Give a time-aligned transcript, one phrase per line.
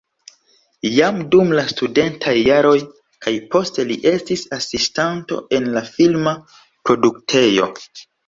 [0.91, 2.73] Jam dum la studentaj jaroj
[3.25, 7.71] kaj poste li estis asistanto en la filma produktejo.